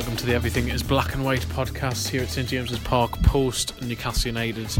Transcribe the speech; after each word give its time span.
welcome 0.00 0.16
to 0.16 0.24
the 0.24 0.32
Everything 0.32 0.70
is 0.70 0.82
Black 0.82 1.12
and 1.12 1.22
White 1.22 1.44
podcast 1.48 2.08
here 2.08 2.22
at 2.22 2.30
St 2.30 2.48
James's 2.48 2.78
Park 2.78 3.10
post 3.22 3.82
Newcastle 3.82 4.28
United 4.28 4.74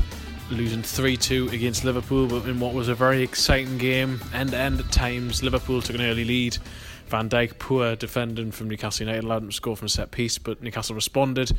losing 0.51 0.83
3 0.83 1.15
2 1.15 1.51
against 1.51 1.84
Liverpool, 1.84 2.27
but 2.27 2.48
in 2.48 2.59
what 2.59 2.73
was 2.73 2.88
a 2.88 2.95
very 2.95 3.23
exciting 3.23 3.77
game, 3.77 4.19
end 4.33 4.52
to 4.52 4.56
end 4.56 4.80
at 4.80 4.91
times. 4.91 5.43
Liverpool 5.43 5.83
took 5.83 5.96
an 5.96 6.01
early 6.01 6.24
lead. 6.24 6.56
Van 7.09 7.29
Dijk, 7.29 7.59
poor 7.59 7.96
defending 7.96 8.51
from 8.51 8.70
Newcastle 8.70 9.05
United, 9.05 9.24
allowed 9.24 9.43
them 9.43 9.51
to 9.51 9.55
score 9.55 9.77
from 9.77 9.84
a 9.84 9.88
set 9.91 10.10
piece, 10.10 10.38
but 10.38 10.62
Newcastle 10.62 10.95
responded. 10.95 11.52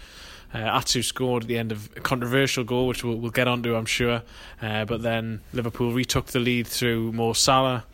Uh, 0.52 0.58
Atsu 0.58 1.04
scored 1.04 1.44
at 1.44 1.48
the 1.48 1.60
end 1.60 1.72
of 1.72 1.88
a 1.96 2.00
controversial 2.00 2.64
goal, 2.64 2.88
which 2.88 3.04
we'll, 3.04 3.18
we'll 3.18 3.30
get 3.30 3.48
onto, 3.48 3.76
I'm 3.76 3.86
sure. 3.86 4.24
Uh, 4.60 4.86
but 4.86 5.04
then 5.04 5.42
Liverpool 5.54 5.92
retook 5.92 6.26
the 6.26 6.40
lead 6.40 6.66
through 6.66 7.12
Mo 7.12 7.34
Salah. 7.34 7.86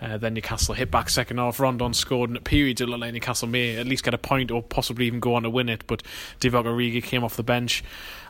Uh, 0.00 0.18
then 0.18 0.34
Newcastle 0.34 0.74
hit 0.74 0.90
back 0.90 1.08
second 1.08 1.38
half. 1.38 1.58
Rondon 1.58 1.94
scored, 1.94 2.30
and 2.30 2.44
periods 2.44 2.80
it 2.80 2.88
looked 2.88 3.00
like 3.00 3.14
Newcastle 3.14 3.48
may 3.48 3.76
at 3.76 3.86
least 3.86 4.04
get 4.04 4.12
a 4.12 4.18
point 4.18 4.50
or 4.50 4.62
possibly 4.62 5.06
even 5.06 5.20
go 5.20 5.34
on 5.34 5.44
to 5.44 5.50
win 5.50 5.68
it. 5.68 5.84
But 5.86 6.02
Divock 6.40 6.64
Origi 6.64 7.02
came 7.02 7.24
off 7.24 7.36
the 7.36 7.42
bench 7.42 7.82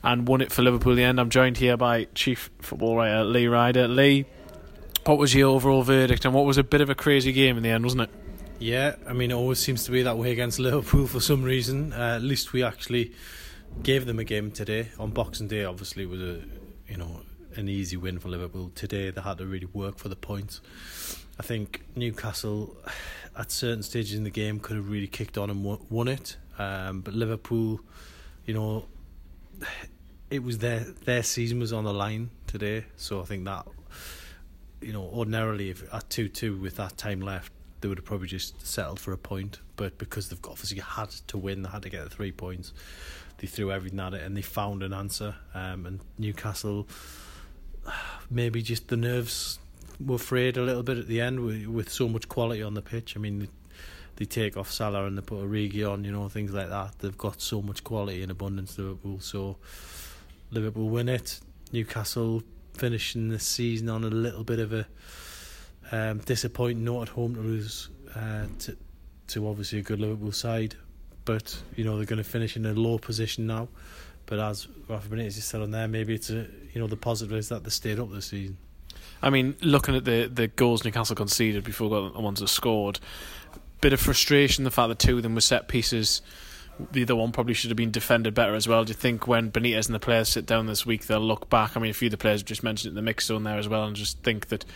and 0.02 0.28
won 0.28 0.40
it 0.40 0.52
for 0.52 0.62
Liverpool 0.62 0.94
the 0.94 1.02
end. 1.02 1.18
I'm 1.18 1.30
joined 1.30 1.56
here 1.56 1.76
by 1.76 2.06
Chief 2.14 2.50
Football 2.60 2.96
Writer 2.96 3.24
Lee 3.24 3.48
Ryder. 3.48 3.88
Lee, 3.88 4.26
what 5.04 5.18
was 5.18 5.34
your 5.34 5.50
overall 5.50 5.82
verdict, 5.82 6.24
and 6.24 6.34
what 6.34 6.44
was 6.44 6.58
a 6.58 6.64
bit 6.64 6.80
of 6.80 6.90
a 6.90 6.94
crazy 6.94 7.32
game 7.32 7.56
in 7.56 7.62
the 7.62 7.70
end, 7.70 7.84
wasn't 7.84 8.02
it? 8.02 8.10
Yeah, 8.58 8.96
I 9.06 9.12
mean, 9.12 9.32
it 9.32 9.34
always 9.34 9.58
seems 9.58 9.84
to 9.84 9.90
be 9.90 10.02
that 10.02 10.16
way 10.16 10.32
against 10.32 10.58
Liverpool 10.58 11.06
for 11.06 11.20
some 11.20 11.42
reason. 11.42 11.92
Uh, 11.92 12.16
at 12.16 12.22
least 12.22 12.52
we 12.52 12.62
actually 12.62 13.12
gave 13.82 14.06
them 14.06 14.18
a 14.18 14.24
game 14.24 14.50
today 14.50 14.88
on 14.98 15.10
Boxing 15.10 15.48
Day. 15.48 15.64
Obviously, 15.64 16.04
it 16.04 16.10
was 16.10 16.20
a 16.20 16.42
you 16.88 16.96
know 16.96 17.22
an 17.56 17.68
easy 17.68 17.96
win 17.96 18.18
for 18.18 18.28
Liverpool 18.28 18.70
today. 18.74 19.10
They 19.10 19.20
had 19.20 19.38
to 19.38 19.46
really 19.46 19.68
work 19.72 19.98
for 19.98 20.08
the 20.08 20.16
points. 20.16 20.60
I 21.38 21.42
think 21.42 21.84
Newcastle, 21.94 22.76
at 23.38 23.50
certain 23.50 23.82
stages 23.82 24.14
in 24.14 24.24
the 24.24 24.30
game, 24.30 24.60
could 24.60 24.76
have 24.76 24.90
really 24.90 25.06
kicked 25.06 25.36
on 25.38 25.50
and 25.50 25.64
won 25.90 26.08
it. 26.08 26.36
Um, 26.58 27.02
but 27.02 27.14
Liverpool, 27.14 27.80
you 28.46 28.54
know, 28.54 28.86
it 30.30 30.42
was 30.42 30.58
their 30.58 30.80
their 30.80 31.22
season 31.22 31.60
was 31.60 31.72
on 31.72 31.84
the 31.84 31.94
line 31.94 32.30
today. 32.46 32.84
So 32.96 33.20
I 33.20 33.24
think 33.24 33.44
that, 33.44 33.66
you 34.80 34.92
know, 34.92 35.02
ordinarily 35.02 35.70
if 35.70 35.92
at 35.94 36.08
two 36.10 36.28
two 36.28 36.56
with 36.56 36.76
that 36.76 36.96
time 36.96 37.20
left, 37.20 37.52
they 37.80 37.88
would 37.88 37.98
have 37.98 38.04
probably 38.04 38.28
just 38.28 38.66
settled 38.66 38.98
for 38.98 39.12
a 39.12 39.18
point. 39.18 39.60
But 39.76 39.98
because 39.98 40.28
they've 40.28 40.40
obviously 40.44 40.80
had 40.80 41.10
to 41.28 41.38
win, 41.38 41.62
they 41.62 41.68
had 41.68 41.82
to 41.82 41.90
get 41.90 42.04
the 42.04 42.10
three 42.10 42.32
points. 42.32 42.72
They 43.38 43.46
threw 43.46 43.70
everything 43.70 44.00
at 44.00 44.14
it 44.14 44.22
and 44.22 44.34
they 44.34 44.42
found 44.42 44.82
an 44.82 44.94
answer. 44.94 45.34
Um, 45.52 45.84
and 45.84 46.00
Newcastle, 46.18 46.88
maybe 48.30 48.62
just 48.62 48.88
the 48.88 48.96
nerves 48.96 49.58
were 50.04 50.18
frayed 50.18 50.56
a 50.56 50.62
little 50.62 50.82
bit 50.82 50.98
at 50.98 51.06
the 51.06 51.20
end 51.20 51.40
with, 51.40 51.66
with 51.66 51.90
so 51.90 52.08
much 52.08 52.28
quality 52.28 52.62
on 52.62 52.74
the 52.74 52.82
pitch. 52.82 53.16
I 53.16 53.20
mean, 53.20 53.48
they, 54.16 54.24
take 54.24 54.56
off 54.56 54.70
Salah 54.70 55.04
and 55.06 55.16
they 55.16 55.22
put 55.22 55.38
Origi 55.38 55.90
on, 55.90 56.04
you 56.04 56.12
know, 56.12 56.28
things 56.28 56.52
like 56.52 56.68
that. 56.68 56.98
They've 56.98 57.16
got 57.16 57.40
so 57.40 57.62
much 57.62 57.84
quality 57.84 58.22
in 58.22 58.30
abundance, 58.30 58.78
Liverpool. 58.78 59.20
So 59.20 59.56
Liverpool 60.50 60.88
win 60.88 61.08
it. 61.08 61.40
Newcastle 61.72 62.42
finishing 62.74 63.28
the 63.28 63.38
season 63.38 63.88
on 63.88 64.04
a 64.04 64.08
little 64.08 64.44
bit 64.44 64.58
of 64.58 64.72
a 64.72 64.86
um, 65.92 66.18
disappointing 66.18 66.84
note 66.84 67.02
at 67.02 67.08
home 67.10 67.34
to 67.34 67.40
lose 67.40 67.88
uh, 68.14 68.46
to, 68.60 68.76
to 69.28 69.48
obviously 69.48 69.78
a 69.78 69.82
good 69.82 70.00
Liverpool 70.00 70.32
side. 70.32 70.74
But, 71.24 71.60
you 71.74 71.84
know, 71.84 71.96
they're 71.96 72.06
going 72.06 72.22
to 72.22 72.28
finish 72.28 72.56
in 72.56 72.64
a 72.66 72.72
low 72.72 72.98
position 72.98 73.46
now. 73.46 73.68
But 74.26 74.40
as 74.40 74.66
Rafa 74.88 75.08
Benitez 75.08 75.36
has 75.36 75.44
said 75.44 75.62
on 75.62 75.70
there, 75.70 75.86
maybe 75.86 76.14
it's 76.14 76.30
a, 76.30 76.46
you 76.72 76.80
know 76.80 76.88
the 76.88 76.96
positive 76.96 77.36
is 77.36 77.48
that 77.48 77.62
they 77.64 77.70
stayed 77.70 78.00
up 78.00 78.10
this 78.10 78.26
season. 78.26 78.58
I 79.22 79.30
mean, 79.30 79.56
looking 79.60 79.94
at 79.94 80.04
the 80.04 80.30
the 80.32 80.48
goals 80.48 80.84
Newcastle 80.84 81.16
conceded 81.16 81.64
before 81.64 82.10
the 82.10 82.20
ones 82.20 82.40
that 82.40 82.48
scored, 82.48 83.00
bit 83.80 83.92
of 83.92 84.00
frustration 84.00 84.64
the 84.64 84.70
fact 84.70 84.88
that 84.88 84.98
two 84.98 85.16
of 85.16 85.22
them 85.22 85.34
were 85.34 85.40
set 85.40 85.68
pieces. 85.68 86.22
The 86.92 87.04
other 87.04 87.16
one 87.16 87.32
probably 87.32 87.54
should 87.54 87.70
have 87.70 87.76
been 87.76 87.90
defended 87.90 88.34
better 88.34 88.54
as 88.54 88.68
well. 88.68 88.84
Do 88.84 88.90
you 88.90 88.94
think 88.94 89.26
when 89.26 89.50
Benitez 89.50 89.86
and 89.86 89.94
the 89.94 89.98
players 89.98 90.28
sit 90.28 90.44
down 90.44 90.66
this 90.66 90.84
week, 90.84 91.06
they'll 91.06 91.20
look 91.20 91.48
back? 91.48 91.74
I 91.74 91.80
mean, 91.80 91.90
a 91.90 91.94
few 91.94 92.08
of 92.08 92.10
the 92.10 92.18
players 92.18 92.42
just 92.42 92.62
mentioned 92.62 92.88
it 92.88 92.90
in 92.90 92.96
the 92.96 93.02
mix 93.02 93.26
zone 93.26 93.44
there 93.44 93.56
as 93.56 93.66
well, 93.66 93.84
and 93.84 93.96
just 93.96 94.22
think 94.22 94.48
that 94.48 94.66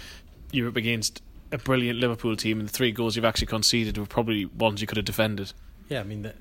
you're 0.50 0.68
up 0.68 0.76
against 0.76 1.22
a 1.52 1.58
brilliant 1.58 1.98
Liverpool 1.98 2.36
team, 2.36 2.58
and 2.58 2.68
the 2.68 2.72
three 2.72 2.92
goals 2.92 3.16
you've 3.16 3.24
actually 3.24 3.48
conceded 3.48 3.98
were 3.98 4.06
probably 4.06 4.46
ones 4.46 4.80
you 4.80 4.86
could 4.86 4.96
have 4.96 5.04
defended. 5.04 5.52
Yeah, 5.88 6.00
I 6.00 6.04
mean 6.04 6.22
they're, 6.22 6.34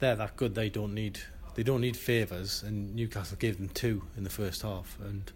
they're 0.00 0.16
that 0.16 0.36
good. 0.36 0.54
They 0.54 0.68
don't 0.68 0.94
need 0.94 1.20
they 1.54 1.62
don't 1.62 1.80
need 1.80 1.96
favours, 1.96 2.62
and 2.62 2.94
Newcastle 2.94 3.36
gave 3.36 3.58
them 3.58 3.68
two 3.68 4.02
in 4.16 4.24
the 4.24 4.30
first 4.30 4.62
half. 4.62 4.96
And 5.00 5.30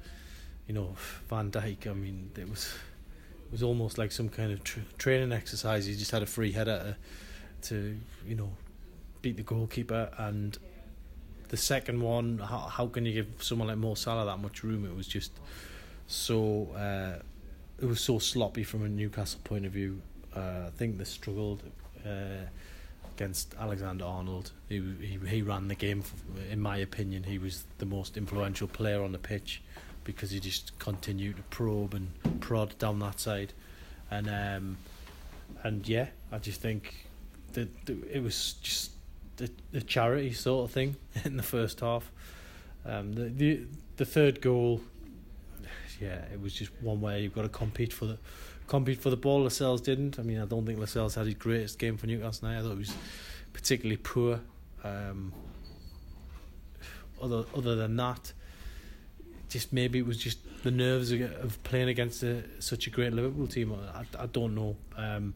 you 0.66 0.74
know, 0.74 0.94
Van 1.28 1.50
Dijk. 1.50 1.86
I 1.86 1.94
mean, 1.94 2.30
it 2.36 2.48
was 2.48 2.74
it 3.46 3.52
was 3.52 3.62
almost 3.62 3.98
like 3.98 4.12
some 4.12 4.28
kind 4.28 4.52
of 4.52 4.62
tra- 4.64 4.82
training 4.98 5.32
exercise. 5.32 5.86
He 5.86 5.94
just 5.94 6.10
had 6.10 6.22
a 6.22 6.26
free 6.26 6.52
header 6.52 6.96
to, 7.62 7.68
to 7.68 7.98
you 8.26 8.34
know 8.34 8.50
beat 9.20 9.36
the 9.36 9.42
goalkeeper, 9.42 10.10
and 10.18 10.58
the 11.48 11.56
second 11.56 12.00
one. 12.00 12.38
How, 12.38 12.58
how 12.58 12.86
can 12.86 13.04
you 13.04 13.12
give 13.12 13.28
someone 13.40 13.68
like 13.68 13.78
Mo 13.78 13.94
Salah 13.94 14.24
that 14.26 14.38
much 14.38 14.62
room? 14.62 14.84
It 14.84 14.96
was 14.96 15.06
just 15.06 15.32
so. 16.06 16.68
Uh, 16.76 17.22
it 17.80 17.86
was 17.86 18.00
so 18.00 18.20
sloppy 18.20 18.62
from 18.62 18.84
a 18.84 18.88
Newcastle 18.88 19.40
point 19.42 19.66
of 19.66 19.72
view. 19.72 20.00
Uh, 20.34 20.66
I 20.66 20.70
think 20.76 20.98
they 20.98 21.04
struggled. 21.04 21.62
Uh, 22.04 22.46
against 23.14 23.54
Alexander 23.60 24.04
Arnold. 24.04 24.52
He, 24.68 24.82
he 25.00 25.18
he 25.28 25.42
ran 25.42 25.68
the 25.68 25.74
game. 25.74 26.02
In 26.50 26.60
my 26.60 26.78
opinion, 26.78 27.24
he 27.24 27.38
was 27.38 27.64
the 27.78 27.86
most 27.86 28.16
influential 28.16 28.66
player 28.66 29.02
on 29.02 29.12
the 29.12 29.18
pitch 29.18 29.62
because 30.04 30.30
he 30.30 30.40
just 30.40 30.78
continued 30.78 31.36
to 31.36 31.42
probe 31.44 31.94
and 31.94 32.10
prod 32.40 32.76
down 32.78 32.98
that 33.00 33.20
side, 33.20 33.52
and 34.10 34.28
um, 34.28 34.76
and 35.62 35.86
yeah, 35.88 36.08
I 36.30 36.38
just 36.38 36.60
think 36.60 37.06
that, 37.52 37.68
it 38.10 38.22
was 38.22 38.54
just 38.62 38.92
a, 39.40 39.48
a 39.74 39.80
charity 39.80 40.32
sort 40.32 40.64
of 40.68 40.70
thing 40.72 40.96
in 41.24 41.36
the 41.36 41.42
first 41.42 41.80
half. 41.80 42.10
Um, 42.84 43.14
the 43.14 43.24
the 43.24 43.60
the 43.96 44.04
third 44.04 44.40
goal, 44.40 44.80
yeah, 46.00 46.24
it 46.32 46.40
was 46.40 46.54
just 46.54 46.70
one 46.80 47.00
way 47.00 47.22
you've 47.22 47.34
got 47.34 47.42
to 47.42 47.48
compete 47.48 47.92
for 47.92 48.06
the 48.06 48.18
compete 48.66 49.00
for 49.00 49.10
the 49.10 49.16
ball. 49.16 49.42
Lascelles 49.42 49.80
didn't. 49.80 50.18
I 50.18 50.22
mean, 50.22 50.40
I 50.40 50.46
don't 50.46 50.66
think 50.66 50.78
Lascelles 50.78 51.14
had 51.14 51.26
his 51.26 51.34
greatest 51.34 51.78
game 51.78 51.96
for 51.96 52.06
Newcastle 52.06 52.48
tonight. 52.48 52.58
I 52.58 52.62
thought 52.62 52.72
it 52.72 52.78
was 52.78 52.94
particularly 53.52 53.98
poor. 53.98 54.40
Um, 54.82 55.32
other 57.22 57.44
other 57.54 57.76
than 57.76 57.96
that, 57.96 58.32
just 59.52 59.72
maybe 59.72 59.98
it 59.98 60.06
was 60.06 60.16
just 60.16 60.38
the 60.62 60.70
nerves 60.70 61.12
of 61.12 61.62
playing 61.64 61.88
against 61.88 62.22
a, 62.22 62.42
such 62.60 62.86
a 62.86 62.90
great 62.90 63.12
Liverpool 63.12 63.46
team. 63.46 63.74
I, 63.94 64.04
I 64.18 64.26
don't 64.26 64.54
know. 64.54 64.76
Um, 64.96 65.34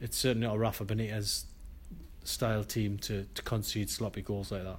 it's 0.00 0.18
certainly 0.18 0.46
not 0.46 0.56
a 0.56 0.58
Rafa 0.58 0.84
Benitez 0.84 1.44
style 2.24 2.64
team 2.64 2.98
to, 2.98 3.26
to 3.34 3.42
concede 3.42 3.88
sloppy 3.88 4.22
goals 4.22 4.50
like 4.50 4.64
that. 4.64 4.76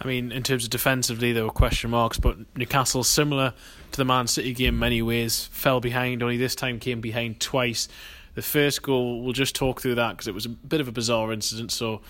I 0.00 0.06
mean, 0.06 0.32
in 0.32 0.42
terms 0.42 0.64
of 0.64 0.70
defensively, 0.70 1.32
there 1.32 1.44
were 1.44 1.50
question 1.50 1.90
marks, 1.90 2.18
but 2.18 2.36
Newcastle, 2.56 3.04
similar 3.04 3.54
to 3.92 3.96
the 3.96 4.04
Man 4.04 4.26
City 4.26 4.52
game 4.52 4.74
in 4.74 4.78
many 4.78 5.02
ways, 5.02 5.46
fell 5.46 5.80
behind, 5.80 6.22
only 6.22 6.36
this 6.36 6.54
time 6.54 6.80
came 6.80 7.00
behind 7.00 7.40
twice. 7.40 7.88
The 8.34 8.42
first 8.42 8.82
goal, 8.82 9.22
we'll 9.22 9.32
just 9.32 9.54
talk 9.54 9.80
through 9.80 9.94
that 9.94 10.12
because 10.12 10.26
it 10.26 10.34
was 10.34 10.46
a 10.46 10.48
bit 10.48 10.80
of 10.80 10.88
a 10.88 10.92
bizarre 10.92 11.32
incident. 11.32 11.70
So, 11.70 12.00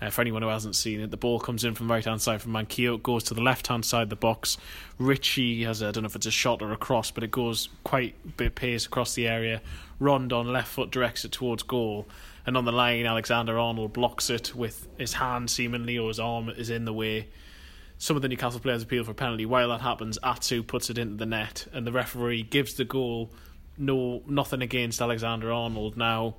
uh, 0.00 0.10
for 0.10 0.20
anyone 0.20 0.42
who 0.42 0.48
hasn't 0.48 0.76
seen 0.76 1.00
it, 1.00 1.10
the 1.10 1.16
ball 1.16 1.40
comes 1.40 1.64
in 1.64 1.74
from 1.74 1.88
the 1.88 1.94
right 1.94 2.04
hand 2.04 2.22
side 2.22 2.42
from 2.42 2.52
Manquillo, 2.52 3.02
goes 3.02 3.24
to 3.24 3.34
the 3.34 3.42
left 3.42 3.66
hand 3.66 3.84
side 3.84 4.04
of 4.04 4.10
the 4.10 4.16
box. 4.16 4.56
Ritchie 4.98 5.64
has, 5.64 5.82
I 5.82 5.90
don't 5.90 6.02
know 6.02 6.08
if 6.08 6.16
it's 6.16 6.26
a 6.26 6.30
shot 6.30 6.62
or 6.62 6.72
a 6.72 6.76
cross, 6.76 7.10
but 7.10 7.24
it 7.24 7.30
goes 7.30 7.68
quite 7.84 8.14
a 8.24 8.28
bit 8.28 8.54
pace 8.54 8.86
across 8.86 9.14
the 9.14 9.26
area. 9.26 9.60
Rondon 9.98 10.52
left 10.52 10.68
foot 10.68 10.90
directs 10.90 11.24
it 11.24 11.32
towards 11.32 11.62
goal 11.62 12.06
and 12.46 12.56
on 12.56 12.64
the 12.64 12.72
line 12.72 13.06
Alexander 13.06 13.58
Arnold 13.58 13.92
blocks 13.92 14.30
it 14.30 14.54
with 14.54 14.88
his 14.98 15.14
hand 15.14 15.50
seemingly 15.50 15.98
or 15.98 16.08
his 16.08 16.18
arm 16.18 16.48
is 16.48 16.70
in 16.70 16.84
the 16.84 16.92
way. 16.92 17.28
Some 17.98 18.16
of 18.16 18.22
the 18.22 18.28
Newcastle 18.28 18.60
players 18.60 18.82
appeal 18.82 19.04
for 19.04 19.10
a 19.10 19.14
penalty. 19.14 19.44
While 19.44 19.68
that 19.68 19.82
happens, 19.82 20.18
Atsu 20.22 20.62
puts 20.62 20.88
it 20.88 20.96
into 20.96 21.16
the 21.16 21.26
net, 21.26 21.66
and 21.72 21.86
the 21.86 21.92
referee 21.92 22.44
gives 22.44 22.74
the 22.74 22.84
goal. 22.84 23.30
No, 23.76 24.22
nothing 24.26 24.62
against 24.62 25.02
Alexander 25.02 25.52
Arnold. 25.52 25.98
Now, 25.98 26.36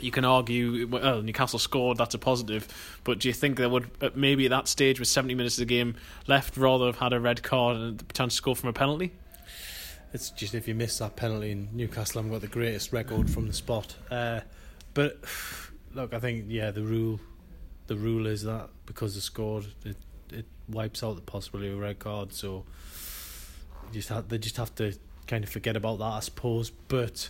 you 0.00 0.10
can 0.10 0.24
argue, 0.24 0.86
well, 0.86 1.22
Newcastle 1.22 1.58
scored, 1.58 1.98
that's 1.98 2.14
a 2.14 2.18
positive, 2.18 2.68
but 3.04 3.18
do 3.18 3.28
you 3.28 3.34
think 3.34 3.58
they 3.58 3.66
would, 3.66 3.90
maybe 4.14 4.46
at 4.46 4.50
that 4.50 4.68
stage 4.68 4.98
with 4.98 5.08
70 5.08 5.34
minutes 5.34 5.56
of 5.56 5.60
the 5.60 5.74
game 5.74 5.96
left, 6.26 6.56
rather 6.56 6.86
have 6.86 6.98
had 6.98 7.12
a 7.12 7.20
red 7.20 7.42
card 7.42 7.76
and 7.76 7.98
the 7.98 8.04
potential 8.04 8.30
to 8.30 8.36
score 8.36 8.56
from 8.56 8.68
a 8.68 8.72
penalty? 8.72 9.12
it's 10.16 10.30
just 10.30 10.54
if 10.54 10.66
you 10.66 10.74
miss 10.74 10.98
that 10.98 11.14
penalty, 11.14 11.52
and 11.52 11.72
Newcastle 11.74 12.20
haven't 12.20 12.32
got 12.32 12.40
the 12.40 12.48
greatest 12.48 12.92
record 12.92 13.28
from 13.28 13.46
the 13.46 13.52
spot. 13.52 13.94
Uh, 14.10 14.40
but 14.94 15.18
look, 15.92 16.14
I 16.14 16.20
think 16.20 16.46
yeah, 16.48 16.70
the 16.70 16.82
rule, 16.82 17.20
the 17.86 17.96
rule 17.96 18.26
is 18.26 18.42
that 18.44 18.70
because 18.86 19.14
they 19.14 19.20
scored, 19.20 19.66
it 19.84 19.96
it 20.30 20.46
wipes 20.68 21.02
out 21.02 21.16
the 21.16 21.22
possibility 21.22 21.70
of 21.70 21.78
a 21.78 21.80
red 21.80 21.98
card. 21.98 22.32
So 22.32 22.64
just 23.92 24.08
have, 24.08 24.28
they 24.28 24.38
just 24.38 24.56
have 24.56 24.74
to 24.76 24.94
kind 25.26 25.44
of 25.44 25.50
forget 25.50 25.76
about 25.76 25.98
that, 25.98 26.04
I 26.04 26.20
suppose. 26.20 26.70
But 26.70 27.28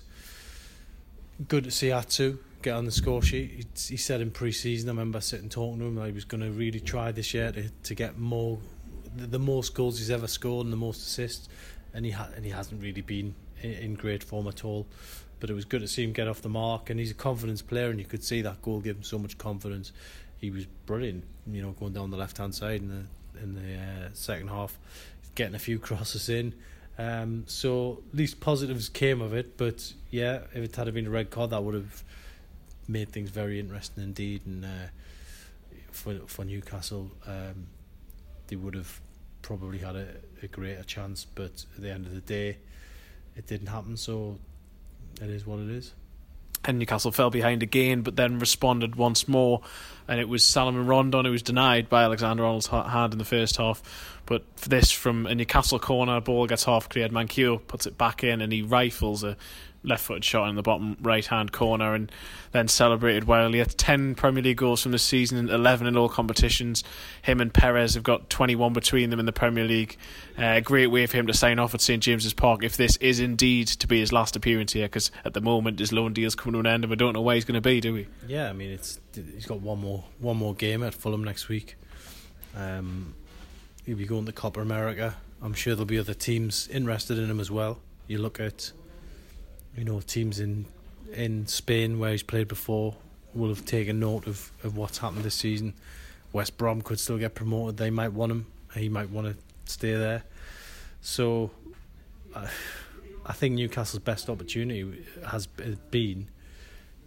good 1.49 1.65
to 1.65 1.71
see 1.73 1.91
Atsu 1.91 2.39
get 2.67 2.75
on 2.75 2.85
the 2.85 2.91
score 2.91 3.23
sheet. 3.23 3.51
He, 3.53 3.91
he 3.91 3.97
said 3.97 4.21
in 4.21 4.33
pre-season, 4.33 4.89
I 4.89 4.93
remember 4.93 5.21
sitting 5.21 5.49
talking 5.49 5.79
to 5.79 5.85
him 5.85 5.95
that 5.95 6.07
he 6.07 6.13
was 6.13 6.25
going 6.25 6.41
to 6.41 6.51
really 6.51 6.81
try 6.81 7.13
this 7.13 7.33
year 7.33 7.53
to, 7.53 7.69
to 7.71 7.95
get 7.95 8.19
more, 8.19 8.59
the, 9.15 9.27
the 9.29 9.39
most 9.39 9.73
goals 9.73 9.99
he's 9.99 10.11
ever 10.11 10.27
scored 10.27 10.67
and 10.67 10.73
the 10.73 10.77
most 10.77 11.07
assists, 11.07 11.49
and 11.95 12.05
he 12.05 12.11
ha- 12.11 12.31
and 12.35 12.45
he 12.45 12.51
hasn't 12.51 12.83
really 12.83 13.03
been 13.03 13.37
in, 13.63 13.71
in 13.71 13.95
great 13.95 14.25
form 14.25 14.49
at 14.49 14.65
all. 14.65 14.85
But 15.39 15.49
it 15.49 15.53
was 15.53 15.65
good 15.65 15.81
to 15.83 15.87
see 15.87 16.03
him 16.03 16.13
get 16.13 16.27
off 16.27 16.43
the 16.43 16.49
mark, 16.49 16.91
and 16.91 16.99
he's 16.99 17.13
a 17.13 17.15
confidence 17.15 17.63
player, 17.63 17.89
and 17.89 18.01
you 18.01 18.05
could 18.05 18.25
see 18.25 18.43
that 18.43 18.63
goal 18.63 18.81
gave 18.81 18.97
him 18.97 19.05
so 19.05 19.17
much 19.17 19.39
confidence. 19.39 19.93
He 20.39 20.51
was 20.51 20.67
brilliant, 20.87 21.23
you 21.47 21.63
know, 21.63 21.71
going 21.71 21.93
down 21.93 22.11
the 22.11 22.17
left 22.17 22.39
hand 22.39 22.53
side 22.53 22.81
in 22.81 22.89
the 22.89 23.41
in 23.41 23.55
the 23.55 23.77
uh, 23.77 24.09
second 24.13 24.49
half, 24.49 24.77
getting 25.37 25.55
a 25.55 25.61
few 25.61 25.79
crosses 25.89 26.29
in. 26.29 26.53
Um, 26.99 27.45
so 27.47 28.03
at 28.11 28.19
least 28.19 28.41
positives 28.41 28.89
came 28.89 29.21
of 29.21 29.35
it, 29.35 29.57
but 29.57 29.93
yeah, 30.11 30.41
if 30.53 30.65
it 30.65 30.75
had 30.75 30.93
been 30.93 31.07
a 31.07 31.11
red 31.11 31.31
card, 31.31 31.51
that 31.51 31.63
would 31.63 31.75
have 31.75 32.03
made 32.89 33.11
things 33.11 33.31
very 33.31 33.59
interesting 33.61 34.05
indeed. 34.05 34.43
And 34.47 34.65
uh, 34.65 34.89
for 35.91 36.21
for 36.27 36.45
Newcastle, 36.45 37.11
um, 37.27 37.67
they 38.49 38.57
would 38.57 38.75
have 38.75 39.01
probably 39.43 39.79
had 39.79 39.97
a, 39.97 40.09
a 40.43 40.49
greater 40.49 40.83
chance, 40.83 41.25
but 41.25 41.65
at 41.77 41.83
the 41.83 41.91
end 41.91 42.07
of 42.07 42.15
the 42.15 42.21
day, 42.21 42.59
it 43.37 43.47
didn't 43.47 43.69
happen. 43.69 43.97
So 43.97 44.39
it 45.21 45.31
is 45.31 45.47
what 45.47 45.61
it 45.61 45.69
is. 45.69 45.93
And 46.65 46.81
Newcastle 46.81 47.13
fell 47.13 47.31
behind 47.31 47.63
again, 47.63 48.03
but 48.03 48.17
then 48.17 48.41
responded 48.41 48.97
once 48.97 49.29
more. 49.29 49.61
And 50.09 50.19
it 50.19 50.29
was 50.29 50.45
Salomon 50.45 50.87
Rondon 50.87 51.25
who 51.25 51.31
was 51.31 51.43
denied 51.43 51.89
by 51.89 52.03
Alexander 52.03 52.45
Arnold's 52.45 52.67
hand 52.67 53.13
in 53.13 53.19
the 53.19 53.25
first 53.25 53.57
half. 53.57 53.83
But 54.27 54.45
for 54.57 54.69
this 54.69 54.91
from 54.91 55.27
a 55.27 55.35
Newcastle 55.35 55.79
corner, 55.79 56.21
ball 56.21 56.47
gets 56.49 56.65
half 56.65 56.89
cleared. 56.89 57.13
Manquillo 57.13 57.59
puts 57.59 57.87
it 57.87 57.97
back 57.97 58.25
in 58.25 58.41
and 58.41 58.53
he 58.53 58.63
rifles 58.63 59.23
a 59.23 59.37
left 59.87 60.05
footed 60.05 60.25
shot 60.25 60.49
in 60.49 60.57
the 60.57 60.63
bottom 60.63 60.97
right 61.01 61.25
hand 61.25 61.53
corner 61.53 61.95
and 61.95 62.11
then 62.53 62.69
celebrated 62.69 63.25
wildly. 63.25 63.61
Had 63.61 63.77
10 63.79 64.15
Premier 64.15 64.43
League 64.43 64.57
goals 64.57 64.83
from 64.83 64.93
the 64.93 64.99
season 64.99 65.39
and 65.39 65.49
11 65.49 65.87
in 65.87 65.97
all 65.97 66.09
competitions. 66.09 66.83
Him 67.23 67.41
and 67.41 67.53
Perez 67.53 67.95
have 67.95 68.03
got 68.03 68.29
21 68.29 68.73
between 68.73 69.11
them 69.11 69.21
in 69.21 69.27
the 69.27 69.33
Premier 69.33 69.65
League. 69.65 69.97
Uh, 70.37 70.61
great 70.61 70.89
way 70.89 71.07
for 71.07 71.17
him 71.17 71.27
to 71.27 71.35
sign 71.35 71.59
off 71.59 71.75
at 71.75 71.81
St 71.81 72.03
James's 72.03 72.35
Park 72.35 72.65
if 72.65 72.77
this 72.77 72.97
is 72.97 73.21
indeed 73.21 73.69
to 73.69 73.87
be 73.87 74.01
his 74.01 74.13
last 74.13 74.37
appearance 74.37 74.73
here 74.73 74.87
because 74.87 75.11
at 75.25 75.35
the 75.35 75.41
moment 75.41 75.79
his 75.79 75.93
loan 75.93 76.13
deal's 76.13 76.35
coming 76.35 76.55
to 76.55 76.61
an 76.61 76.67
end 76.67 76.85
and 76.85 76.91
we 76.91 76.97
don't 76.97 77.13
know 77.13 77.23
where 77.23 77.35
he's 77.35 77.45
going 77.45 77.55
to 77.55 77.61
be, 77.61 77.81
do 77.81 77.95
we? 77.95 78.07
Yeah, 78.27 78.51
I 78.51 78.53
mean, 78.53 78.71
it's 78.71 79.01
he's 79.15 79.47
got 79.47 79.61
one 79.61 79.81
more 79.81 80.05
one 80.19 80.37
more 80.37 80.55
game 80.55 80.83
at 80.83 80.95
Fulham 80.95 81.25
next 81.25 81.49
week. 81.49 81.77
Um, 82.57 83.15
he'll 83.85 83.97
be 83.97 84.07
going 84.07 84.27
to 84.27 84.33
Copa 84.33 84.61
America. 84.61 85.17
I'm 85.43 85.55
sure 85.55 85.75
there'll 85.75 85.87
be 85.87 85.99
other 85.99 86.15
teams 86.15 86.69
interested 86.69 87.19
in 87.19 87.31
him 87.31 87.41
as 87.41 87.51
well. 87.51 87.79
You 88.07 88.19
look 88.19 88.41
at 88.41 88.73
you 89.77 89.85
know 89.85 90.01
teams 90.01 90.41
in 90.41 90.67
in 91.13 91.47
Spain 91.47 91.99
where 91.99 92.13
he's 92.13 92.23
played 92.23 92.49
before 92.49 92.97
will 93.35 93.49
have 93.49 93.65
taken 93.65 94.01
note 94.01 94.27
of, 94.27 94.51
of 94.65 94.77
what's 94.77 94.99
happened 94.99 95.23
this 95.23 95.35
season. 95.35 95.75
West 96.33 96.57
Brom 96.57 96.83
could 96.83 96.99
still 96.99 97.19
get 97.19 97.35
promoted. 97.35 97.77
They 97.77 97.91
might 97.91 98.13
want 98.13 98.33
him. 98.33 98.47
He 98.75 98.89
might 98.89 99.11
want 99.11 99.29
to 99.29 99.37
stay 99.71 99.95
there. 99.95 100.25
So 101.01 101.51
uh, 102.35 102.47
I 103.25 103.33
think 103.33 103.55
Newcastle's 103.55 104.03
best 104.03 104.29
opportunity 104.29 105.05
has 105.27 105.47
been 105.47 106.29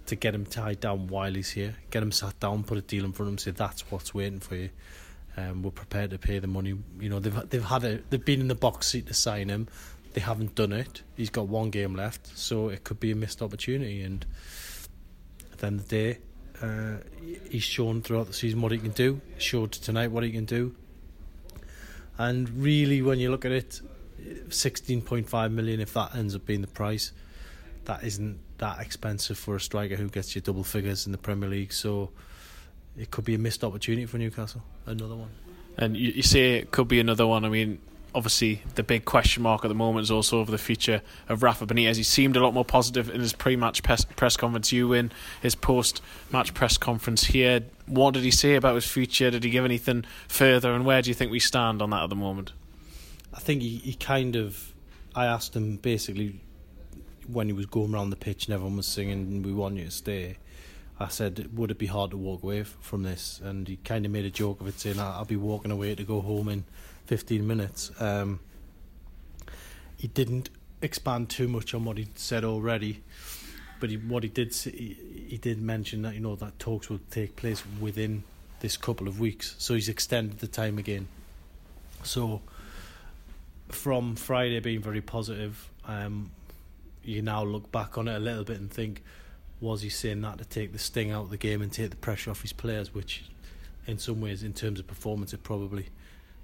to 0.06 0.16
get 0.16 0.33
him 0.33 0.45
tied 0.45 0.80
down 0.80 1.07
while 1.07 1.33
he's 1.33 1.51
here. 1.51 1.75
Get 1.92 2.01
him 2.01 2.12
sat 2.12 2.39
down, 2.39 2.63
put 2.63 2.77
a 2.77 2.81
deal 2.81 3.06
in 3.06 3.12
front 3.12 3.27
of 3.27 3.33
him, 3.33 3.38
say 3.38 3.51
that's 3.51 3.81
what's 3.92 4.13
waiting 4.13 4.39
for 4.39 4.56
you. 4.56 4.69
Um, 5.38 5.62
we're 5.62 5.71
prepared 5.71 6.10
to 6.12 6.18
pay 6.18 6.39
the 6.39 6.48
money. 6.48 6.75
You 7.00 7.10
know 7.10 7.19
they've 7.19 7.50
they've 7.50 7.63
had 7.63 7.83
a 7.83 8.00
they've 8.10 8.24
been 8.24 8.42
in 8.42 8.48
the 8.48 8.56
box 8.56 8.88
seat 8.88 9.07
to 9.07 9.13
sign 9.13 9.50
him 9.50 9.68
they 10.13 10.21
haven't 10.21 10.56
done 10.56 10.71
it. 10.71 11.03
He's 11.15 11.29
got 11.29 11.47
one 11.47 11.69
game 11.69 11.95
left, 11.95 12.38
so 12.38 12.69
it 12.69 12.83
could 12.83 13.00
be 13.00 13.11
a 13.11 13.15
missed 13.15 13.41
opportunity. 13.41 14.01
And 14.01 14.25
at 15.51 15.59
the 15.59 15.67
end 15.67 15.79
of 15.79 15.88
the 15.88 15.95
day, 15.95 16.17
uh, 16.61 16.97
he's 17.50 17.63
shown 17.63 18.01
throughout 18.01 18.27
the 18.27 18.33
season 18.33 18.61
what 18.61 18.71
he 18.71 18.79
can 18.79 18.91
do. 18.91 19.21
Showed 19.38 19.71
tonight 19.71 20.11
what 20.11 20.23
he 20.23 20.31
can 20.31 20.45
do. 20.45 20.75
And 22.17 22.50
really, 22.50 23.01
when 23.01 23.19
you 23.19 23.31
look 23.31 23.45
at 23.45 23.51
it, 23.51 23.81
sixteen 24.50 25.01
point 25.01 25.29
five 25.29 25.51
million. 25.51 25.79
If 25.79 25.94
that 25.94 26.15
ends 26.15 26.35
up 26.35 26.45
being 26.45 26.61
the 26.61 26.67
price, 26.67 27.13
that 27.85 28.03
isn't 28.03 28.39
that 28.57 28.81
expensive 28.81 29.38
for 29.38 29.56
a 29.56 29.59
striker 29.59 29.95
who 29.95 30.09
gets 30.09 30.35
you 30.35 30.41
double 30.41 30.65
figures 30.65 31.06
in 31.06 31.13
the 31.13 31.17
Premier 31.17 31.47
League. 31.47 31.71
So 31.71 32.09
it 32.97 33.09
could 33.09 33.23
be 33.23 33.35
a 33.35 33.38
missed 33.38 33.63
opportunity 33.63 34.06
for 34.06 34.17
Newcastle. 34.17 34.61
Another 34.85 35.15
one. 35.15 35.29
And 35.77 35.95
you, 35.95 36.11
you 36.11 36.23
say 36.23 36.56
it 36.56 36.71
could 36.71 36.89
be 36.89 37.00
another 37.00 37.25
one. 37.25 37.45
I 37.45 37.50
mean, 37.50 37.79
obviously 38.13 38.61
the 38.75 38.83
big 38.83 39.06
question 39.06 39.44
mark 39.44 39.63
at 39.63 39.67
the 39.67 39.75
moment 39.75 40.03
is 40.03 40.11
also 40.11 40.39
over 40.39 40.51
the 40.51 40.57
future 40.57 41.01
of 41.27 41.44
Rafa 41.44 41.65
Benitez. 41.65 41.97
He 41.97 42.03
seemed 42.03 42.35
a 42.35 42.39
lot 42.41 42.53
more 42.53 42.65
positive 42.65 43.09
in 43.09 43.21
his 43.21 43.33
pre-match 43.33 43.83
press, 43.83 44.06
press 44.06 44.38
conference. 44.38 44.71
You 44.71 44.94
in 44.94 45.11
his 45.41 45.56
post-match 45.56 46.53
press 46.53 46.77
conference 46.77 47.25
here. 47.25 47.61
What 47.85 48.13
did 48.13 48.23
he 48.23 48.31
say 48.31 48.56
about 48.56 48.75
his 48.75 48.85
future? 48.85 49.31
Did 49.31 49.44
he 49.44 49.50
give 49.50 49.65
anything 49.65 50.06
further? 50.27 50.73
And 50.73 50.85
where 50.85 51.01
do 51.01 51.09
you 51.09 51.13
think 51.13 51.31
we 51.31 51.39
stand 51.39 51.81
on 51.81 51.89
that 51.91 52.03
at 52.03 52.09
the 52.09 52.15
moment? 52.15 52.53
I 53.33 53.39
think 53.39 53.61
he, 53.61 53.77
he 53.77 53.94
kind 53.94 54.35
of. 54.35 54.73
I 55.15 55.25
asked 55.25 55.56
him 55.56 55.77
basically 55.77 56.39
when 57.27 57.47
he 57.47 57.53
was 57.53 57.65
going 57.65 57.94
around 57.94 58.09
the 58.09 58.15
pitch 58.15 58.45
and 58.45 58.53
everyone 58.53 58.77
was 58.77 58.88
singing 58.88 59.44
"We 59.44 59.51
want 59.51 59.77
you 59.77 59.85
to 59.85 59.91
stay." 59.91 60.38
I 60.99 61.07
said, 61.07 61.49
"Would 61.57 61.71
it 61.71 61.77
be 61.77 61.87
hard 61.87 62.11
to 62.11 62.17
walk 62.17 62.43
away 62.43 62.63
from 62.63 63.03
this?" 63.03 63.39
And 63.43 63.67
he 63.67 63.77
kind 63.77 64.05
of 64.05 64.11
made 64.11 64.25
a 64.25 64.29
joke 64.29 64.61
of 64.61 64.67
it, 64.67 64.79
saying, 64.79 64.99
"I'll 64.99 65.25
be 65.25 65.35
walking 65.35 65.71
away 65.71 65.95
to 65.95 66.03
go 66.03 66.21
home 66.21 66.49
in." 66.49 66.65
15 67.09 67.47
minutes. 67.47 67.89
Um, 67.99 68.39
he 69.97 70.07
didn't 70.07 70.51
expand 70.79 71.27
too 71.27 71.47
much 71.47 71.73
on 71.73 71.83
what 71.83 71.97
he'd 71.97 72.19
said 72.19 72.45
already, 72.45 73.01
but 73.79 73.89
he, 73.89 73.97
what 73.97 74.21
he 74.21 74.29
did 74.29 74.53
he, 74.53 74.95
he 75.27 75.37
did 75.37 75.59
mention 75.59 76.03
that 76.03 76.13
you 76.13 76.19
know 76.19 76.35
that 76.35 76.59
talks 76.59 76.87
will 76.87 76.99
take 77.09 77.35
place 77.35 77.63
within 77.81 78.23
this 78.59 78.77
couple 78.77 79.07
of 79.07 79.19
weeks. 79.19 79.55
So 79.57 79.73
he's 79.73 79.89
extended 79.89 80.37
the 80.37 80.45
time 80.45 80.77
again. 80.77 81.07
So 82.03 82.41
from 83.69 84.15
Friday 84.15 84.59
being 84.59 84.83
very 84.83 85.01
positive, 85.01 85.67
um, 85.87 86.29
you 87.03 87.23
now 87.23 87.43
look 87.43 87.71
back 87.71 87.97
on 87.97 88.07
it 88.07 88.15
a 88.15 88.19
little 88.19 88.43
bit 88.43 88.59
and 88.59 88.69
think, 88.69 89.01
was 89.61 89.81
he 89.81 89.89
saying 89.89 90.21
that 90.21 90.37
to 90.37 90.45
take 90.45 90.71
the 90.71 90.80
sting 90.80 91.11
out 91.11 91.25
of 91.25 91.30
the 91.30 91.37
game 91.37 91.61
and 91.61 91.71
take 91.71 91.89
the 91.89 91.97
pressure 91.97 92.31
off 92.31 92.42
his 92.42 92.54
players? 92.54 92.94
Which, 92.94 93.25
in 93.87 93.97
some 93.97 94.21
ways, 94.21 94.44
in 94.44 94.54
terms 94.54 94.80
of 94.80 94.87
performance, 94.87 95.33
it 95.33 95.44
probably 95.44 95.87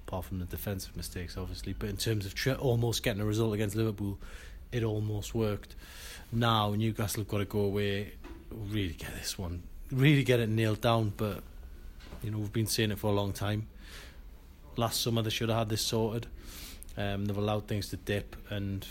apart 0.08 0.26
from 0.26 0.40
the 0.40 0.46
defensive 0.46 0.96
mistakes, 0.96 1.38
obviously. 1.38 1.74
But 1.74 1.90
in 1.90 1.98
terms 1.98 2.26
of 2.26 2.36
tri- 2.36 2.54
almost 2.54 3.04
getting 3.04 3.22
a 3.22 3.26
result 3.26 3.54
against 3.54 3.76
Liverpool, 3.76 4.18
it 4.72 4.84
almost 4.84 5.34
worked. 5.34 5.76
Now 6.32 6.74
Newcastle 6.74 7.22
have 7.22 7.28
got 7.28 7.40
to 7.40 7.46
go 7.46 7.62
away, 7.62 8.14
really 8.52 8.94
get 8.94 9.14
this 9.16 9.38
one, 9.38 9.64
really 9.92 10.24
get 10.24 10.40
it 10.40 10.50
nailed 10.50 10.82
down. 10.82 11.14
But 11.16 11.42
you 12.24 12.32
know 12.32 12.38
we've 12.38 12.54
been 12.54 12.68
saying 12.68 12.92
it 12.92 13.00
for 13.00 13.08
a 13.08 13.14
long 13.14 13.34
time. 13.34 13.68
Last 14.78 15.02
summer 15.02 15.22
they 15.22 15.30
should 15.30 15.50
have 15.50 15.60
had 15.60 15.70
this 15.70 15.82
sorted. 15.82 16.28
Um, 16.98 17.26
they've 17.26 17.38
allowed 17.38 17.68
things 17.68 17.90
to 17.90 17.98
dip, 17.98 18.36
and 18.50 18.86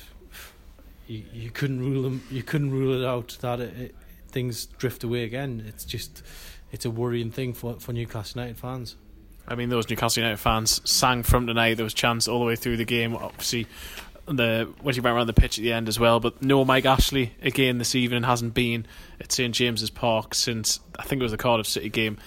you, 1.07 1.25
you 1.33 1.51
couldn't 1.51 1.81
rule 1.81 2.03
them. 2.03 2.23
You 2.31 2.43
couldn't 2.43 2.71
rule 2.71 3.03
it 3.03 3.07
out 3.07 3.37
that 3.41 3.61
it, 3.61 3.77
it, 3.77 3.95
things 4.35 4.67
drift 4.67 5.05
away 5.05 5.25
again. 5.25 5.65
It's 5.67 5.85
just 5.85 6.23
it's 6.73 6.85
a 6.85 6.91
worrying 6.91 7.31
thing 7.31 7.55
for 7.55 7.81
for 7.81 7.95
Newcastle 7.95 8.41
United 8.41 8.59
fans. 8.59 8.97
I 9.47 9.55
mean, 9.55 9.69
those 9.69 9.89
Newcastle 9.89 10.23
United 10.23 10.39
fans 10.39 10.81
sang 10.91 11.23
from 11.23 11.47
tonight. 11.47 11.75
There 11.75 11.85
was 11.85 11.95
chance 11.95 12.29
all 12.29 12.41
the 12.41 12.45
way 12.45 12.57
through 12.57 12.77
the 12.77 12.85
game. 12.85 13.15
Obviously, 13.15 13.67
the 14.27 14.69
when 14.83 14.95
he 14.95 15.01
went 15.01 15.17
around 15.17 15.29
the 15.29 15.33
pitch 15.33 15.59
at 15.59 15.63
the 15.63 15.73
end 15.73 15.89
as 15.89 15.99
well. 15.99 16.21
But 16.21 16.43
no 16.43 16.65
Mike 16.65 16.85
Ashley 16.85 17.35
again 17.43 17.79
this 17.79 17.95
evening 17.95 18.25
hasn't 18.25 18.53
been 18.53 18.87
at 19.21 19.33
St 19.33 19.55
James's 19.55 19.91
Park 19.91 20.35
since 20.35 20.81
I 20.99 21.05
think 21.05 21.21
it 21.21 21.23
was 21.23 21.33
the 21.33 21.39
Cardiff 21.39 21.67
City 21.67 21.89
game 21.89 22.19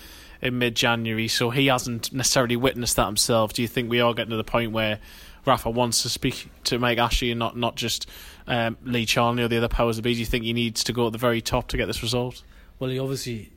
in 0.42 0.58
mid 0.58 0.76
January. 0.76 1.28
So 1.28 1.50
he 1.50 1.68
hasn't 1.68 2.14
necessarily 2.14 2.56
witnessed 2.56 2.96
that 2.96 3.08
himself. 3.08 3.54
Do 3.54 3.62
you 3.62 3.68
think 3.68 3.90
we 3.90 4.00
are 4.00 4.14
getting 4.14 4.32
to 4.32 4.38
the 4.38 4.44
point 4.44 4.72
where 4.72 5.00
Rafa 5.48 5.70
wants 5.70 6.04
to 6.04 6.10
speak 6.10 6.50
to 6.66 6.77
Mike 6.77 6.98
Ashley 6.98 7.32
and 7.32 7.39
not 7.39 7.58
not 7.58 7.75
just 7.75 8.08
um, 8.46 8.77
Lee 8.84 9.06
Charnley 9.06 9.44
or 9.44 9.48
the 9.48 9.58
other 9.58 9.70
powers 9.70 9.96
that 9.96 10.01
be? 10.04 10.13
Do 10.13 10.20
you 10.20 10.25
think 10.25 10.44
he 10.44 10.54
needs 10.54 10.84
to 10.84 10.94
go 10.94 11.08
at 11.08 11.13
the 11.13 11.18
very 11.18 11.42
top 11.42 11.70
to 11.70 11.77
get 11.77 11.86
this 11.88 12.04
result? 12.04 12.44
Well, 12.80 12.89
he 12.89 13.00
obviously 13.00 13.51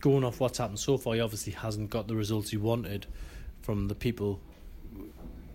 going 0.00 0.24
off 0.24 0.40
what's 0.40 0.58
happened 0.58 0.80
so 0.80 0.98
far, 0.98 1.14
he 1.14 1.20
obviously 1.20 1.52
hasn't 1.52 1.88
got 1.88 2.08
the 2.08 2.16
results 2.16 2.50
he 2.50 2.56
wanted 2.56 3.06
from 3.62 3.88
the 3.88 3.94
people 3.94 4.40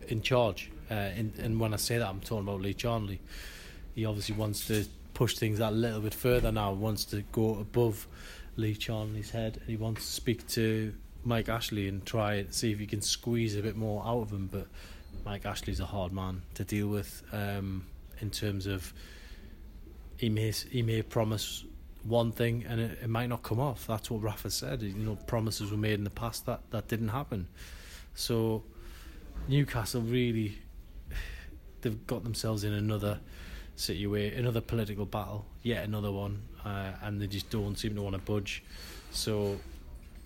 in 0.07 0.21
charge. 0.21 0.71
Uh, 0.89 0.93
and, 0.93 1.33
and 1.37 1.59
when 1.59 1.73
I 1.73 1.77
say 1.77 1.97
that, 1.97 2.07
I'm 2.07 2.21
talking 2.21 2.47
about 2.47 2.61
Lee 2.61 2.73
Charnley. 2.73 3.19
He 3.93 4.05
obviously 4.05 4.35
wants 4.35 4.65
to 4.67 4.85
push 5.13 5.35
things 5.35 5.59
that 5.59 5.73
little 5.73 5.99
bit 5.99 6.13
further 6.13 6.51
now, 6.51 6.71
wants 6.71 7.03
to 7.05 7.23
go 7.33 7.59
above 7.59 8.07
Lee 8.55 8.73
Charnley's 8.73 9.31
head, 9.31 9.57
and 9.57 9.69
he 9.69 9.75
wants 9.75 10.05
to 10.05 10.11
speak 10.11 10.47
to 10.47 10.93
Mike 11.25 11.49
Ashley 11.49 11.89
and 11.89 12.05
try 12.05 12.35
and 12.35 12.53
see 12.53 12.71
if 12.71 12.79
he 12.79 12.85
can 12.85 13.01
squeeze 13.01 13.57
a 13.57 13.61
bit 13.61 13.75
more 13.75 14.01
out 14.05 14.21
of 14.21 14.31
him. 14.31 14.47
But 14.49 14.67
Mike 15.25 15.45
Ashley's 15.45 15.79
a 15.79 15.85
hard 15.85 16.11
man 16.11 16.41
to 16.55 16.63
deal 16.63 16.87
with 16.87 17.23
um, 17.31 17.85
in 18.19 18.29
terms 18.29 18.65
of 18.65 18.93
he 20.17 20.29
may 20.29 20.51
he 20.51 20.81
may 20.81 21.01
promise 21.01 21.63
one 22.03 22.31
thing 22.31 22.65
and 22.67 22.79
it, 22.79 22.99
it 23.03 23.09
might 23.09 23.27
not 23.27 23.43
come 23.43 23.59
off. 23.59 23.85
That's 23.87 24.09
what 24.09 24.21
Rafa 24.21 24.49
said. 24.49 24.81
You 24.81 24.93
know, 24.93 25.15
promises 25.27 25.71
were 25.71 25.77
made 25.77 25.95
in 25.95 26.03
the 26.03 26.09
past 26.09 26.45
that 26.45 26.61
that 26.71 26.87
didn't 26.87 27.09
happen. 27.09 27.47
So 28.15 28.63
Newcastle 29.47 30.01
really 30.01 30.57
they've 31.81 32.07
got 32.07 32.23
themselves 32.23 32.63
in 32.63 32.73
another 32.73 33.19
situation, 33.75 34.39
another 34.39 34.61
political 34.61 35.05
battle, 35.05 35.45
yet 35.61 35.85
another 35.85 36.11
one, 36.11 36.41
uh, 36.65 36.91
and 37.01 37.21
they 37.21 37.27
just 37.27 37.49
don't 37.49 37.77
seem 37.77 37.95
to 37.95 38.01
want 38.01 38.15
to 38.15 38.21
budge. 38.21 38.63
So 39.11 39.59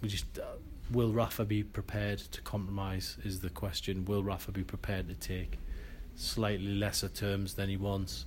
we 0.01 0.09
just 0.09 0.25
uh, 0.39 0.43
will 0.91 1.11
Rafa 1.11 1.45
be 1.45 1.63
prepared 1.63 2.19
to 2.19 2.41
compromise? 2.41 3.17
Is 3.23 3.39
the 3.39 3.49
question. 3.49 4.05
Will 4.05 4.23
Rafa 4.23 4.51
be 4.51 4.63
prepared 4.63 5.07
to 5.07 5.15
take 5.15 5.57
slightly 6.15 6.75
lesser 6.75 7.07
terms 7.07 7.55
than 7.55 7.69
he 7.69 7.77
wants? 7.77 8.25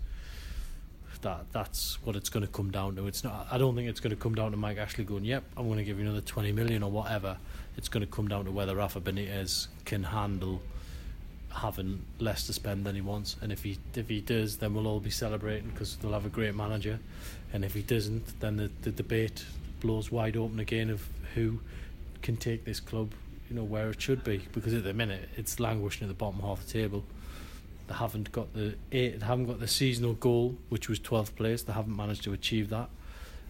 That 1.23 1.47
that's 1.53 1.99
what 2.05 2.17
it's 2.17 2.29
going 2.29 2.45
to 2.45 2.53
come 2.53 2.71
down 2.71 2.97
to. 2.97 3.07
It's 3.07 3.25
not. 3.25 3.47
I 3.51 3.57
don't 3.57 3.75
think 3.75 3.89
it's 3.89 4.01
going 4.01 4.15
to 4.15 4.21
come 4.21 4.35
down 4.35 4.51
to 4.51 4.59
Mike 4.59 4.77
Ashley 4.77 5.05
going, 5.05 5.25
"Yep, 5.25 5.43
I'm 5.57 5.67
going 5.67 5.79
to 5.79 5.85
give 5.85 5.99
you 5.99 6.05
another 6.05 6.21
20 6.21 6.53
million 6.53 6.83
or 6.83 6.91
whatever." 6.91 7.39
It's 7.79 7.89
going 7.89 8.05
to 8.05 8.11
come 8.11 8.29
down 8.29 8.45
to 8.45 8.51
whether 8.51 8.77
Rafa 8.77 9.01
Benitez 9.01 9.69
can 9.87 10.03
handle 10.03 10.61
having 11.51 12.05
less 12.19 12.47
to 12.47 12.53
spend 12.53 12.85
than 12.85 12.95
he 12.95 13.01
wants. 13.01 13.37
And 13.41 13.53
if 13.53 13.63
he 13.63 13.79
if 13.95 14.09
he 14.09 14.21
does, 14.21 14.59
then 14.59 14.75
we'll 14.75 14.87
all 14.87 15.01
be 15.01 15.11
celebrating 15.11 15.71
because 15.71 15.97
they'll 15.97 16.13
have 16.13 16.27
a 16.27 16.31
great 16.31 16.55
manager. 16.55 16.99
And 17.55 17.65
if 17.65 17.73
he 17.73 17.83
doesn't, 17.83 18.41
then 18.41 18.57
the, 18.57 18.71
the 18.83 18.91
debate 18.91 19.47
blows 19.81 20.11
wide 20.11 20.37
open 20.37 20.61
again 20.61 20.91
of 20.91 21.07
who 21.35 21.61
can 22.25 22.37
take 22.37 22.65
this 22.65 22.81
club, 22.81 23.13
you 23.49 23.55
know, 23.55 23.63
where 23.63 23.91
it 23.91 24.03
should 24.03 24.25
be. 24.25 24.43
Because 24.53 24.75
at 24.75 24.83
the 24.83 24.95
minute, 24.95 25.29
it's 25.37 25.61
languishing 25.61 26.07
at 26.07 26.09
the 26.09 26.15
bottom 26.15 26.41
half 26.41 26.61
of 26.61 26.67
the 26.67 26.73
table. 26.73 27.05
They 27.87 27.95
haven't 27.95 28.33
got 28.33 28.53
the 28.55 28.75
eight, 28.91 29.21
they 29.21 29.27
haven't 29.27 29.47
got 29.47 29.61
the 29.61 29.69
seasonal 29.69 30.15
goal, 30.15 30.57
which 30.71 30.89
was 30.89 30.99
12th 30.99 31.37
place. 31.37 31.63
They 31.63 31.75
haven't 31.75 31.95
managed 31.95 32.25
to 32.25 32.33
achieve 32.33 32.71
that 32.71 32.89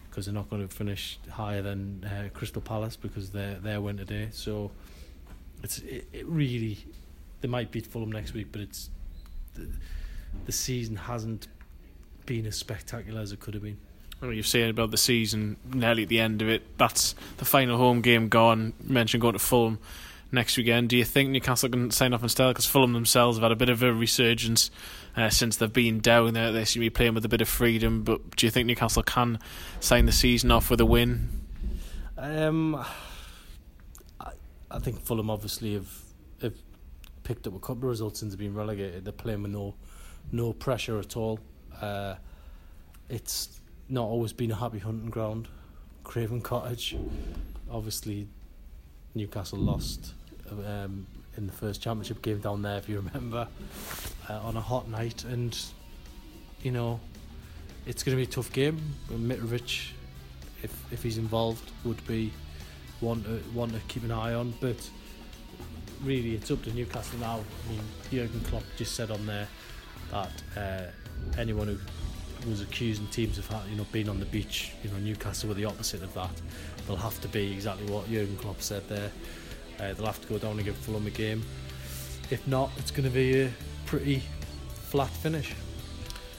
because 0.09 0.25
they're 0.25 0.35
not 0.35 0.49
going 0.49 0.67
to 0.67 0.73
finish 0.73 1.17
higher 1.29 1.61
than 1.61 2.03
uh, 2.03 2.29
Crystal 2.33 2.61
Palace 2.61 2.95
because 2.97 3.31
they're 3.31 3.55
their 3.55 3.79
win 3.79 3.97
today. 3.97 4.27
So 4.31 4.71
it's 5.63 5.79
it, 5.79 6.07
it 6.11 6.25
really 6.27 6.77
they 7.41 7.47
might 7.47 7.71
beat 7.71 7.87
Fulham 7.87 8.11
next 8.11 8.33
week, 8.33 8.47
but 8.51 8.61
it's 8.61 8.89
the, 9.55 9.67
the 10.45 10.51
season 10.51 10.97
hasn't 10.97 11.47
been 12.25 12.45
as 12.45 12.57
spectacular 12.57 13.21
as 13.21 13.31
it 13.31 13.39
could 13.39 13.53
have 13.53 13.63
been. 13.63 13.77
I 14.21 14.25
mean, 14.25 14.37
you've 14.37 14.47
said 14.47 14.69
about 14.69 14.91
the 14.91 14.97
season 14.97 15.57
nearly 15.73 16.03
at 16.03 16.09
the 16.09 16.19
end 16.19 16.41
of 16.41 16.49
it. 16.49 16.77
That's 16.77 17.15
the 17.37 17.45
final 17.45 17.77
home 17.77 18.01
game 18.01 18.29
gone. 18.29 18.73
You 18.85 18.93
mentioned 18.93 19.21
going 19.21 19.33
to 19.33 19.39
Fulham 19.39 19.79
next 20.31 20.57
weekend. 20.57 20.89
Do 20.89 20.97
you 20.97 21.05
think 21.05 21.29
Newcastle 21.29 21.69
can 21.69 21.91
sign 21.91 22.13
off 22.13 22.23
instead? 22.23 22.49
Because 22.49 22.65
Fulham 22.65 22.93
themselves 22.93 23.37
have 23.37 23.43
had 23.43 23.51
a 23.51 23.55
bit 23.55 23.69
of 23.69 23.83
a 23.83 23.93
resurgence 23.93 24.71
uh, 25.17 25.29
since 25.29 25.57
they've 25.57 25.71
been 25.71 25.99
down 25.99 26.33
there. 26.33 26.51
They 26.51 26.65
seem 26.65 26.81
to 26.81 26.85
be 26.85 26.89
playing 26.89 27.13
with 27.13 27.25
a 27.25 27.29
bit 27.29 27.41
of 27.41 27.49
freedom. 27.49 28.03
But 28.03 28.35
do 28.35 28.45
you 28.45 28.51
think 28.51 28.67
Newcastle 28.67 29.03
can 29.03 29.39
sign 29.79 30.05
the 30.05 30.11
season 30.11 30.51
off 30.51 30.69
with 30.69 30.79
a 30.79 30.85
win? 30.85 31.29
Um, 32.17 32.75
I, 34.19 34.31
I 34.71 34.79
think 34.79 35.01
Fulham 35.01 35.29
obviously 35.29 35.73
have, 35.73 35.91
have 36.41 36.55
picked 37.23 37.47
up 37.47 37.55
a 37.55 37.59
couple 37.59 37.83
of 37.83 37.89
results 37.89 38.21
since 38.21 38.35
being 38.35 38.53
relegated. 38.53 39.05
They're 39.05 39.11
playing 39.11 39.43
with 39.43 39.51
no 39.51 39.75
no 40.31 40.53
pressure 40.53 40.97
at 40.99 41.15
all. 41.15 41.39
Uh, 41.79 42.15
it's 43.09 43.61
not 43.89 44.03
always 44.03 44.33
been 44.33 44.51
a 44.51 44.55
happy 44.55 44.79
hunting 44.79 45.09
ground. 45.09 45.47
Craven 46.03 46.41
Cottage, 46.41 46.95
obviously, 47.69 48.27
Newcastle 49.15 49.59
lost 49.59 50.13
um, 50.51 51.07
in 51.37 51.47
the 51.47 51.53
first 51.53 51.81
championship 51.81 52.21
game 52.21 52.39
down 52.39 52.61
there, 52.61 52.77
if 52.77 52.87
you 52.87 52.99
remember, 53.13 53.47
uh, 54.29 54.39
on 54.39 54.55
a 54.55 54.61
hot 54.61 54.87
night, 54.89 55.23
and 55.23 55.57
you 56.61 56.71
know, 56.71 56.99
it's 57.85 58.03
going 58.03 58.17
to 58.17 58.23
be 58.23 58.29
a 58.29 58.31
tough 58.31 58.51
game. 58.51 58.79
Mitrovic, 59.09 59.91
if 60.63 60.91
if 60.91 61.03
he's 61.03 61.17
involved, 61.17 61.71
would 61.83 62.05
be 62.07 62.31
one 62.99 63.23
to 63.23 63.37
one 63.53 63.69
to 63.69 63.79
keep 63.87 64.03
an 64.03 64.11
eye 64.11 64.33
on, 64.33 64.53
but 64.61 64.77
really 66.03 66.35
it's 66.35 66.51
up 66.51 66.63
to 66.63 66.73
Newcastle 66.73 67.19
now. 67.19 67.39
I 67.39 67.71
mean, 67.71 67.81
Jurgen 68.11 68.41
Klopp 68.41 68.63
just 68.77 68.95
said 68.95 69.11
on 69.11 69.25
there 69.25 69.47
that 70.11 70.43
uh, 70.57 71.39
anyone 71.39 71.67
who 71.67 71.77
was 72.45 72.61
accusing 72.61 73.07
teams 73.07 73.37
of 73.37 73.51
you 73.69 73.75
know 73.75 73.85
being 73.91 74.09
on 74.09 74.19
the 74.19 74.25
beach. 74.25 74.71
You 74.83 74.89
know 74.89 74.97
Newcastle 74.97 75.49
were 75.49 75.55
the 75.55 75.65
opposite 75.65 76.03
of 76.03 76.13
that. 76.13 76.29
They'll 76.87 76.95
have 76.95 77.19
to 77.21 77.27
be 77.27 77.51
exactly 77.51 77.91
what 77.91 78.09
Jurgen 78.09 78.37
Klopp 78.37 78.61
said 78.61 78.87
there. 78.87 79.11
Uh, 79.79 79.93
they'll 79.93 80.05
have 80.05 80.21
to 80.21 80.27
go 80.27 80.37
down 80.37 80.53
and 80.53 80.63
give 80.63 80.75
Fulham 80.75 81.05
a 81.07 81.09
game. 81.09 81.43
If 82.29 82.47
not, 82.47 82.71
it's 82.77 82.91
going 82.91 83.03
to 83.03 83.13
be 83.13 83.41
a 83.41 83.51
pretty 83.85 84.23
flat 84.89 85.09
finish. 85.09 85.53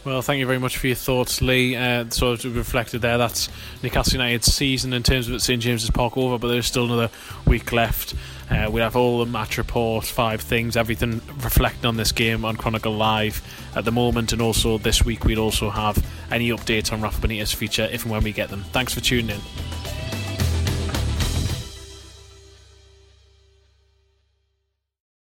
Well, 0.07 0.23
thank 0.23 0.39
you 0.39 0.47
very 0.47 0.61
much 0.61 0.77
for 0.77 0.87
your 0.87 0.95
thoughts, 0.95 1.43
Lee. 1.43 1.75
Uh, 1.75 2.09
sort 2.11 2.45
of 2.45 2.57
reflected 2.57 3.03
there. 3.03 3.19
That's 3.19 3.49
Newcastle 3.83 4.13
United's 4.13 4.55
season 4.55 4.93
in 4.93 5.03
terms 5.03 5.27
of 5.27 5.35
at 5.35 5.41
St 5.41 5.61
James's 5.61 5.91
Park 5.91 6.17
over, 6.17 6.39
but 6.39 6.47
there's 6.47 6.67
still 6.67 6.85
another 6.85 7.11
week 7.45 7.73
left. 7.73 8.15
Uh, 8.49 8.71
we 8.71 8.81
have 8.81 8.95
all 8.95 9.19
the 9.19 9.27
match 9.27 9.59
reports, 9.59 10.09
five 10.09 10.41
things, 10.41 10.77
everything 10.77 11.21
reflecting 11.43 11.87
on 11.87 11.97
this 11.97 12.13
game 12.13 12.45
on 12.45 12.55
Chronicle 12.55 12.93
Live 12.93 13.43
at 13.75 13.85
the 13.85 13.91
moment, 13.91 14.33
and 14.33 14.41
also 14.41 14.79
this 14.79 15.05
week 15.05 15.25
we'll 15.25 15.41
also 15.41 15.71
have 15.71 15.99
any 16.31 16.51
updates 16.51 16.93
on 16.93 17.01
Rafa 17.01 17.27
Benitez 17.27 17.53
future 17.53 17.89
if 17.91 18.05
and 18.05 18.13
when 18.13 18.23
we 18.23 18.31
get 18.31 18.49
them. 18.49 18.63
Thanks 18.71 18.95
for 18.95 19.01
tuning 19.01 19.31
in. 19.31 19.96